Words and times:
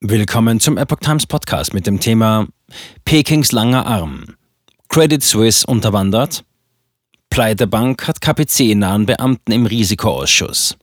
Willkommen 0.00 0.60
zum 0.60 0.78
Epoch 0.78 1.00
Times 1.00 1.26
Podcast 1.26 1.74
mit 1.74 1.88
dem 1.88 1.98
Thema 1.98 2.46
Pekings 3.04 3.50
langer 3.50 3.84
Arm. 3.84 4.36
Credit 4.88 5.20
Suisse 5.20 5.66
unterwandert. 5.66 6.44
Pleitebank 7.30 8.06
hat 8.06 8.20
KPC-nahen 8.20 9.06
Beamten 9.06 9.50
im 9.50 9.66
Risikoausschuss. 9.66 10.76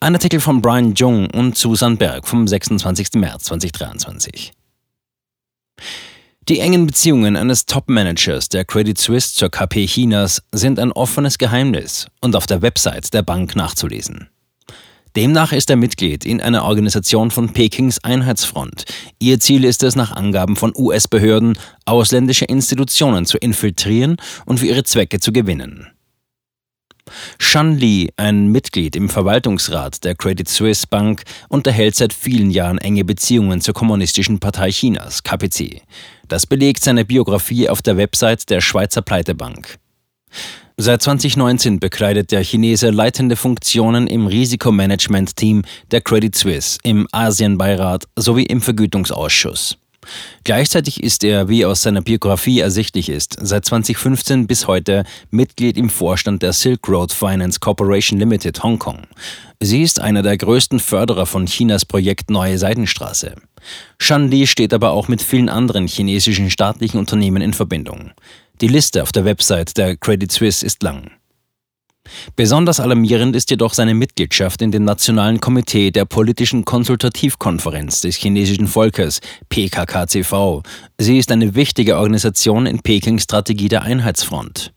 Ein 0.00 0.14
Artikel 0.14 0.38
von 0.38 0.60
Brian 0.60 0.92
Jung 0.96 1.30
und 1.30 1.56
Susan 1.56 1.96
Berg 1.96 2.28
vom 2.28 2.46
26. 2.46 3.14
März 3.14 3.44
2023. 3.44 4.52
Die 6.50 6.60
engen 6.60 6.86
Beziehungen 6.86 7.36
eines 7.36 7.64
Top-Managers 7.64 8.50
der 8.50 8.66
Credit 8.66 8.98
Suisse 8.98 9.34
zur 9.34 9.48
KP 9.48 9.86
Chinas 9.86 10.42
sind 10.52 10.78
ein 10.78 10.92
offenes 10.92 11.38
Geheimnis 11.38 12.06
und 12.20 12.36
auf 12.36 12.46
der 12.46 12.60
Website 12.60 13.14
der 13.14 13.22
Bank 13.22 13.56
nachzulesen. 13.56 14.28
Demnach 15.18 15.50
ist 15.50 15.68
er 15.68 15.74
Mitglied 15.74 16.24
in 16.24 16.40
einer 16.40 16.62
Organisation 16.62 17.32
von 17.32 17.52
Pekings 17.52 17.98
Einheitsfront. 18.04 18.84
Ihr 19.18 19.40
Ziel 19.40 19.64
ist 19.64 19.82
es, 19.82 19.96
nach 19.96 20.12
Angaben 20.12 20.54
von 20.54 20.72
US-Behörden 20.76 21.58
ausländische 21.86 22.44
Institutionen 22.44 23.26
zu 23.26 23.36
infiltrieren 23.36 24.18
und 24.46 24.60
für 24.60 24.66
ihre 24.66 24.84
Zwecke 24.84 25.18
zu 25.18 25.32
gewinnen. 25.32 25.88
Shan 27.40 27.76
Li, 27.76 28.12
ein 28.14 28.52
Mitglied 28.52 28.94
im 28.94 29.08
Verwaltungsrat 29.08 30.04
der 30.04 30.14
Credit 30.14 30.48
Suisse 30.48 30.86
Bank, 30.88 31.24
unterhält 31.48 31.96
seit 31.96 32.12
vielen 32.12 32.52
Jahren 32.52 32.78
enge 32.78 33.04
Beziehungen 33.04 33.60
zur 33.60 33.74
Kommunistischen 33.74 34.38
Partei 34.38 34.70
Chinas, 34.70 35.24
KPC. 35.24 35.82
Das 36.28 36.46
belegt 36.46 36.84
seine 36.84 37.04
Biografie 37.04 37.68
auf 37.68 37.82
der 37.82 37.96
Website 37.96 38.48
der 38.50 38.60
Schweizer 38.60 39.02
Pleitebank. 39.02 39.80
Seit 40.80 41.02
2019 41.02 41.80
bekleidet 41.80 42.30
der 42.30 42.44
Chinese 42.44 42.90
leitende 42.90 43.34
Funktionen 43.34 44.06
im 44.06 44.28
Risikomanagement-Team 44.28 45.64
der 45.90 46.00
Credit 46.00 46.32
Suisse, 46.36 46.78
im 46.84 47.08
Asienbeirat 47.10 48.04
sowie 48.14 48.44
im 48.44 48.60
Vergütungsausschuss. 48.60 49.76
Gleichzeitig 50.44 51.02
ist 51.02 51.24
er, 51.24 51.48
wie 51.48 51.64
aus 51.64 51.82
seiner 51.82 52.00
Biografie 52.00 52.60
ersichtlich 52.60 53.08
ist, 53.08 53.36
seit 53.40 53.64
2015 53.64 54.46
bis 54.46 54.68
heute 54.68 55.02
Mitglied 55.32 55.76
im 55.76 55.90
Vorstand 55.90 56.44
der 56.44 56.52
Silk 56.52 56.88
Road 56.88 57.12
Finance 57.12 57.58
Corporation 57.58 58.16
Limited 58.20 58.62
Hongkong. 58.62 59.02
Sie 59.58 59.82
ist 59.82 60.00
einer 60.00 60.22
der 60.22 60.36
größten 60.36 60.78
Förderer 60.78 61.26
von 61.26 61.46
Chinas 61.46 61.84
Projekt 61.84 62.30
Neue 62.30 62.56
Seidenstraße. 62.56 63.34
Shan 63.98 64.30
Li 64.30 64.46
steht 64.46 64.72
aber 64.72 64.92
auch 64.92 65.08
mit 65.08 65.20
vielen 65.20 65.48
anderen 65.48 65.88
chinesischen 65.88 66.50
staatlichen 66.50 67.00
Unternehmen 67.00 67.42
in 67.42 67.52
Verbindung. 67.52 68.12
Die 68.60 68.68
Liste 68.68 69.02
auf 69.04 69.12
der 69.12 69.24
Website 69.24 69.76
der 69.76 69.96
Credit 69.96 70.32
Suisse 70.32 70.66
ist 70.66 70.82
lang. 70.82 71.12
Besonders 72.34 72.80
alarmierend 72.80 73.36
ist 73.36 73.50
jedoch 73.50 73.72
seine 73.72 73.94
Mitgliedschaft 73.94 74.62
in 74.62 74.72
dem 74.72 74.84
Nationalen 74.84 75.40
Komitee 75.40 75.92
der 75.92 76.06
Politischen 76.06 76.64
Konsultativkonferenz 76.64 78.00
des 78.00 78.16
chinesischen 78.16 78.66
Volkes, 78.66 79.20
PKKCV. 79.48 80.62
Sie 80.98 81.18
ist 81.18 81.30
eine 81.30 81.54
wichtige 81.54 81.98
Organisation 81.98 82.66
in 82.66 82.80
Pekings 82.80 83.24
Strategie 83.24 83.68
der 83.68 83.82
Einheitsfront. 83.82 84.72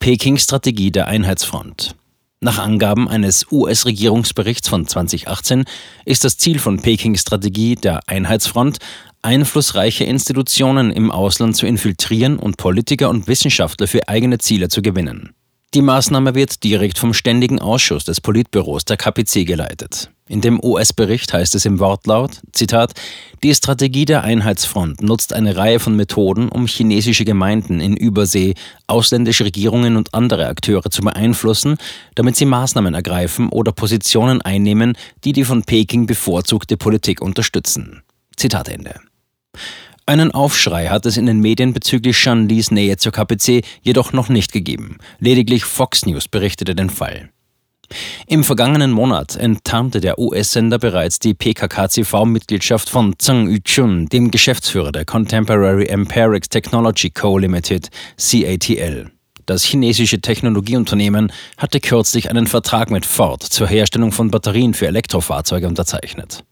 Pekings 0.00 0.42
Strategie 0.42 0.90
der 0.90 1.06
Einheitsfront. 1.06 1.94
Nach 2.40 2.58
Angaben 2.58 3.08
eines 3.08 3.46
US-Regierungsberichts 3.50 4.68
von 4.68 4.86
2018 4.86 5.64
ist 6.04 6.22
das 6.22 6.36
Ziel 6.36 6.58
von 6.58 6.82
Pekings 6.82 7.22
Strategie 7.22 7.76
der 7.76 8.00
Einheitsfront 8.06 8.78
einflussreiche 9.22 10.04
Institutionen 10.04 10.92
im 10.92 11.10
Ausland 11.10 11.56
zu 11.56 11.66
infiltrieren 11.66 12.38
und 12.38 12.58
Politiker 12.58 13.08
und 13.08 13.26
Wissenschaftler 13.26 13.88
für 13.88 14.08
eigene 14.08 14.38
Ziele 14.38 14.68
zu 14.68 14.82
gewinnen. 14.82 15.34
Die 15.74 15.82
Maßnahme 15.82 16.34
wird 16.34 16.62
direkt 16.62 16.98
vom 16.98 17.12
Ständigen 17.12 17.58
Ausschuss 17.58 18.04
des 18.04 18.20
Politbüros 18.20 18.84
der 18.84 18.96
KPC 18.96 19.44
geleitet. 19.46 20.10
In 20.28 20.40
dem 20.40 20.58
US-Bericht 20.60 21.32
heißt 21.32 21.54
es 21.54 21.66
im 21.66 21.78
Wortlaut, 21.78 22.40
Zitat, 22.50 22.94
die 23.44 23.54
Strategie 23.54 24.06
der 24.06 24.24
Einheitsfront 24.24 25.00
nutzt 25.00 25.32
eine 25.32 25.56
Reihe 25.56 25.78
von 25.78 25.94
Methoden, 25.94 26.48
um 26.48 26.66
chinesische 26.66 27.24
Gemeinden 27.24 27.78
in 27.78 27.96
Übersee, 27.96 28.54
ausländische 28.88 29.44
Regierungen 29.44 29.96
und 29.96 30.14
andere 30.14 30.48
Akteure 30.48 30.90
zu 30.90 31.02
beeinflussen, 31.02 31.76
damit 32.16 32.34
sie 32.34 32.44
Maßnahmen 32.44 32.94
ergreifen 32.94 33.50
oder 33.50 33.70
Positionen 33.70 34.42
einnehmen, 34.42 34.98
die 35.22 35.32
die 35.32 35.44
von 35.44 35.62
Peking 35.62 36.06
bevorzugte 36.06 36.76
Politik 36.76 37.22
unterstützen. 37.22 38.02
Zitat 38.36 38.68
Ende. 38.68 38.98
Einen 40.06 40.32
Aufschrei 40.32 40.88
hat 40.88 41.06
es 41.06 41.16
in 41.16 41.26
den 41.26 41.38
Medien 41.38 41.72
bezüglich 41.72 42.18
Shan 42.18 42.48
Lis 42.48 42.72
Nähe 42.72 42.96
zur 42.96 43.12
KPC 43.12 43.64
jedoch 43.82 44.12
noch 44.12 44.28
nicht 44.28 44.52
gegeben. 44.52 44.98
Lediglich 45.20 45.64
Fox 45.64 46.04
News 46.04 46.26
berichtete 46.26 46.74
den 46.74 46.90
Fall. 46.90 47.30
Im 48.26 48.44
vergangenen 48.44 48.90
Monat 48.90 49.36
enttarnte 49.36 50.00
der 50.00 50.18
US-Sender 50.18 50.78
bereits 50.78 51.18
die 51.18 51.34
PKK-CV-Mitgliedschaft 51.34 52.88
von 52.88 53.14
Zheng 53.18 53.48
Yuchun, 53.48 54.06
dem 54.06 54.30
Geschäftsführer 54.30 54.92
der 54.92 55.04
Contemporary 55.04 55.86
Empirics 55.86 56.48
Technology 56.48 57.10
Co. 57.10 57.38
Limited, 57.38 57.90
CATL. 58.16 59.10
Das 59.46 59.62
chinesische 59.62 60.20
Technologieunternehmen 60.20 61.32
hatte 61.56 61.78
kürzlich 61.78 62.30
einen 62.30 62.48
Vertrag 62.48 62.90
mit 62.90 63.06
Ford 63.06 63.44
zur 63.44 63.68
Herstellung 63.68 64.10
von 64.10 64.30
Batterien 64.30 64.74
für 64.74 64.88
Elektrofahrzeuge 64.88 65.68
unterzeichnet. 65.68 66.44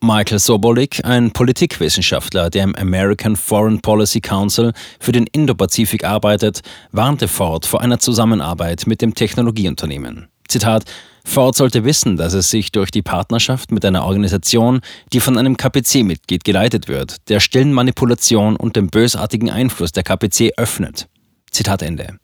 Michael 0.00 0.38
Sobolik, 0.38 1.04
ein 1.04 1.32
Politikwissenschaftler, 1.32 2.50
der 2.50 2.64
im 2.64 2.76
American 2.76 3.34
Foreign 3.34 3.80
Policy 3.80 4.20
Council 4.20 4.72
für 5.00 5.12
den 5.12 5.26
Indo-Pazifik 5.26 6.04
arbeitet, 6.04 6.60
warnte 6.92 7.28
Ford 7.28 7.66
vor 7.66 7.80
einer 7.80 7.98
Zusammenarbeit 7.98 8.86
mit 8.86 9.02
dem 9.02 9.14
Technologieunternehmen. 9.14 10.28
Zitat 10.48 10.84
Ford 11.24 11.56
sollte 11.56 11.84
wissen, 11.84 12.16
dass 12.16 12.34
es 12.34 12.50
sich 12.50 12.70
durch 12.70 12.90
die 12.90 13.02
Partnerschaft 13.02 13.72
mit 13.72 13.84
einer 13.84 14.04
Organisation, 14.04 14.80
die 15.12 15.20
von 15.20 15.36
einem 15.36 15.56
KPC-Mitglied 15.56 16.44
geleitet 16.44 16.86
wird, 16.86 17.16
der 17.28 17.40
stillen 17.40 17.72
Manipulation 17.72 18.54
und 18.56 18.76
dem 18.76 18.86
bösartigen 18.86 19.50
Einfluss 19.50 19.90
der 19.90 20.04
KPC 20.04 20.52
öffnet. 20.56 21.08
Zitat 21.50 21.82
Ende. 21.82 22.18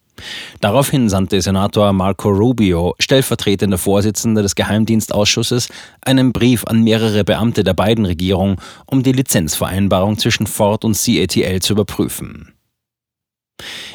Daraufhin 0.61 1.09
sandte 1.09 1.43
Senator 1.43 1.93
Marco 1.93 2.29
Rubio, 2.29 2.95
stellvertretender 3.01 3.77
Vorsitzender 3.77 4.43
des 4.43 4.55
Geheimdienstausschusses, 4.55 5.69
einen 6.01 6.33
Brief 6.33 6.65
an 6.65 6.85
mehrere 6.85 7.25
Beamte 7.25 7.65
der 7.65 7.75
beiden 7.75 8.07
Regierungen, 8.07 8.57
um 8.87 9.03
die 9.03 9.13
Lizenzvereinbarung 9.13 10.17
zwischen 10.19 10.47
Ford 10.47 10.85
und 10.85 10.97
CATL 10.97 11.61
zu 11.61 11.73
überprüfen. 11.73 12.53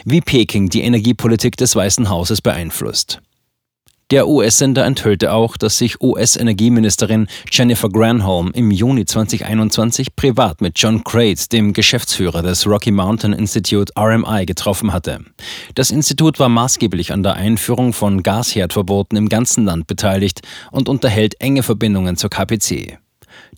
Wie 0.06 0.22
Peking 0.22 0.70
die 0.70 0.82
Energiepolitik 0.82 1.58
des 1.58 1.76
Weißen 1.76 2.10
Hauses 2.10 2.42
beeinflusst. 2.42 3.22
Der 4.10 4.30
US-Sender 4.30 4.86
enthüllte 4.86 5.34
auch, 5.34 5.58
dass 5.58 5.80
sich 5.80 6.02
US-Energieministerin 6.02 7.28
Jennifer 7.52 7.90
Granholm 7.90 8.52
im 8.54 8.72
Juni 8.72 9.04
2021 9.04 10.16
privat 10.16 10.62
mit 10.62 10.80
John 10.80 11.04
Crates, 11.04 11.50
dem 11.50 11.74
Geschäftsführer 11.74 12.42
des 12.42 12.66
Rocky 12.66 12.92
Mountain 12.92 13.34
Institute 13.34 13.92
RMI, 14.00 14.46
getroffen 14.46 14.94
hatte. 14.94 15.26
Das 15.76 15.92
Institut 15.92 16.40
war 16.40 16.48
maßgeblich 16.48 17.12
an 17.12 17.22
der 17.22 17.34
Einführung 17.34 17.92
von 17.92 18.24
Gasherdverboten 18.24 19.18
im 19.18 19.28
ganzen 19.28 19.66
Land 19.66 19.88
beteiligt 19.88 20.40
und 20.72 20.88
unterhält 20.88 21.42
enge 21.42 21.62
Verbindungen 21.62 22.16
zur 22.16 22.30
KPC. 22.30 23.00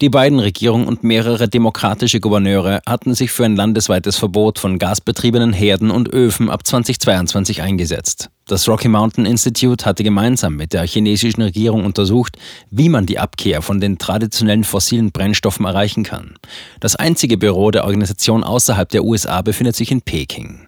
Die 0.01 0.09
beiden 0.09 0.39
Regierungen 0.39 0.87
und 0.87 1.03
mehrere 1.03 1.47
demokratische 1.47 2.19
Gouverneure 2.19 2.81
hatten 2.87 3.13
sich 3.13 3.29
für 3.29 3.45
ein 3.45 3.55
landesweites 3.55 4.17
Verbot 4.17 4.57
von 4.57 4.79
gasbetriebenen 4.79 5.53
Herden 5.53 5.91
und 5.91 6.11
Öfen 6.11 6.49
ab 6.49 6.66
2022 6.66 7.61
eingesetzt. 7.61 8.31
Das 8.49 8.67
Rocky 8.67 8.87
Mountain 8.87 9.27
Institute 9.27 9.85
hatte 9.85 10.03
gemeinsam 10.03 10.55
mit 10.55 10.73
der 10.73 10.81
chinesischen 10.87 11.43
Regierung 11.43 11.85
untersucht, 11.85 12.35
wie 12.71 12.89
man 12.89 13.05
die 13.05 13.19
Abkehr 13.19 13.61
von 13.61 13.79
den 13.79 13.99
traditionellen 13.99 14.63
fossilen 14.63 15.11
Brennstoffen 15.11 15.67
erreichen 15.67 16.01
kann. 16.01 16.33
Das 16.79 16.95
einzige 16.95 17.37
Büro 17.37 17.69
der 17.69 17.85
Organisation 17.85 18.43
außerhalb 18.43 18.89
der 18.89 19.03
USA 19.03 19.43
befindet 19.43 19.75
sich 19.75 19.91
in 19.91 20.01
Peking. 20.01 20.67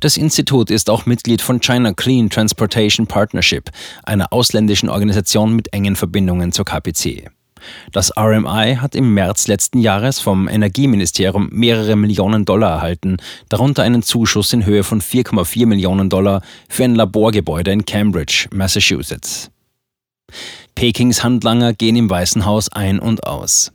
Das 0.00 0.16
Institut 0.16 0.68
ist 0.68 0.90
auch 0.90 1.06
Mitglied 1.06 1.42
von 1.42 1.60
China 1.60 1.92
Clean 1.92 2.28
Transportation 2.28 3.06
Partnership, 3.06 3.70
einer 4.02 4.32
ausländischen 4.32 4.88
Organisation 4.88 5.54
mit 5.54 5.72
engen 5.72 5.94
Verbindungen 5.94 6.50
zur 6.50 6.64
KPC. 6.64 7.30
Das 7.92 8.12
RMI 8.16 8.76
hat 8.80 8.94
im 8.94 9.14
März 9.14 9.48
letzten 9.48 9.78
Jahres 9.78 10.20
vom 10.20 10.48
Energieministerium 10.48 11.48
mehrere 11.52 11.96
Millionen 11.96 12.44
Dollar 12.44 12.70
erhalten, 12.76 13.16
darunter 13.48 13.82
einen 13.82 14.02
Zuschuss 14.02 14.52
in 14.52 14.64
Höhe 14.64 14.84
von 14.84 15.00
4,4 15.00 15.66
Millionen 15.66 16.08
Dollar 16.08 16.42
für 16.68 16.84
ein 16.84 16.94
Laborgebäude 16.94 17.70
in 17.70 17.84
Cambridge, 17.84 18.48
Massachusetts. 18.52 19.50
Pekings 20.74 21.22
Handlanger 21.22 21.72
gehen 21.72 21.96
im 21.96 22.08
Weißen 22.08 22.46
Haus 22.46 22.70
ein 22.72 22.98
und 22.98 23.26
aus. 23.26 23.72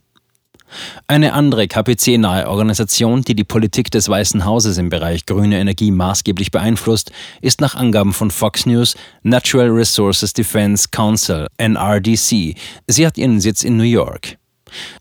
Eine 1.06 1.32
andere 1.32 1.68
KPC-nahe 1.68 2.48
Organisation, 2.48 3.22
die 3.22 3.34
die 3.34 3.44
Politik 3.44 3.90
des 3.90 4.08
Weißen 4.08 4.44
Hauses 4.44 4.78
im 4.78 4.88
Bereich 4.88 5.26
grüne 5.26 5.58
Energie 5.58 5.90
maßgeblich 5.90 6.50
beeinflusst, 6.50 7.12
ist 7.40 7.60
nach 7.60 7.74
Angaben 7.74 8.12
von 8.12 8.30
Fox 8.30 8.66
News 8.66 8.96
Natural 9.22 9.68
Resources 9.68 10.32
Defense 10.32 10.88
Council, 10.90 11.46
NRDC. 11.58 12.56
Sie 12.86 13.06
hat 13.06 13.18
ihren 13.18 13.40
Sitz 13.40 13.62
in 13.62 13.76
New 13.76 13.84
York. 13.84 14.38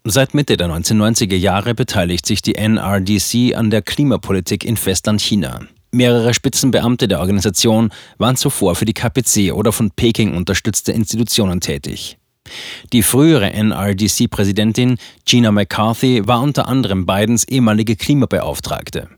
Seit 0.04 0.34
Mitte 0.34 0.58
der 0.58 0.68
1990er 0.70 1.36
Jahre 1.36 1.74
beteiligt 1.74 2.26
sich 2.26 2.42
die 2.42 2.56
NRDC 2.56 3.56
an 3.56 3.72
der 3.72 3.82
Klimapolitik 3.82 4.64
in 4.64 4.78
Festland 4.78 5.22
China. 5.22 5.62
Mehrere 5.92 6.34
Spitzenbeamte 6.34 7.08
der 7.08 7.20
Organisation 7.20 7.90
waren 8.18 8.36
zuvor 8.36 8.76
für 8.76 8.86
die 8.86 8.94
KPC 8.94 9.54
oder 9.54 9.72
von 9.72 9.92
Peking 9.92 10.36
unterstützte 10.36 10.92
Institutionen 10.92 11.62
tätig. 11.62 12.18
Die 12.94 13.04
frühere 13.04 13.52
NRDC-Präsidentin 13.52 14.98
Gina 15.26 15.52
McCarthy 15.52 16.28
war 16.28 16.42
unter 16.42 16.68
anderem 16.68 17.06
Bidens 17.06 17.44
ehemalige 17.48 17.96
Klimabeauftragte. 17.96 19.10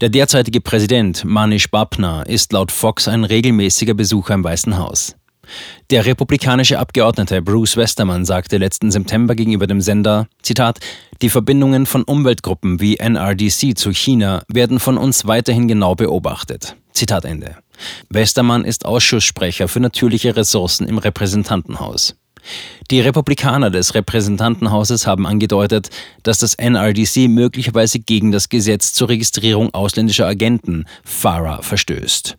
Der 0.00 0.08
derzeitige 0.08 0.60
Präsident 0.60 1.24
Manish 1.24 1.70
Babna 1.70 2.22
ist 2.22 2.52
laut 2.52 2.70
Fox 2.70 3.08
ein 3.08 3.24
regelmäßiger 3.24 3.94
Besucher 3.94 4.34
im 4.34 4.44
Weißen 4.44 4.76
Haus. 4.76 5.16
Der 5.90 6.06
republikanische 6.06 6.78
Abgeordnete 6.78 7.42
Bruce 7.42 7.76
Westermann 7.76 8.24
sagte 8.24 8.56
letzten 8.56 8.90
September 8.90 9.34
gegenüber 9.34 9.66
dem 9.66 9.80
Sender, 9.80 10.26
Zitat, 10.42 10.80
die 11.22 11.28
Verbindungen 11.28 11.86
von 11.86 12.02
Umweltgruppen 12.02 12.80
wie 12.80 12.96
NRDC 12.96 13.76
zu 13.76 13.92
China 13.92 14.42
werden 14.48 14.80
von 14.80 14.96
uns 14.96 15.26
weiterhin 15.26 15.68
genau 15.68 15.94
beobachtet. 15.94 16.76
Zitat 16.92 17.24
Ende. 17.24 17.56
Westermann 18.08 18.64
ist 18.64 18.86
Ausschusssprecher 18.86 19.68
für 19.68 19.80
natürliche 19.80 20.36
Ressourcen 20.36 20.86
im 20.86 20.98
Repräsentantenhaus. 20.98 22.16
Die 22.90 23.00
Republikaner 23.00 23.70
des 23.70 23.94
Repräsentantenhauses 23.94 25.06
haben 25.06 25.26
angedeutet, 25.26 25.90
dass 26.22 26.38
das 26.38 26.54
NRDC 26.54 27.28
möglicherweise 27.28 27.98
gegen 27.98 28.32
das 28.32 28.48
Gesetz 28.48 28.92
zur 28.92 29.08
Registrierung 29.08 29.72
ausländischer 29.72 30.26
Agenten, 30.26 30.84
FARA, 31.04 31.62
verstößt. 31.62 32.36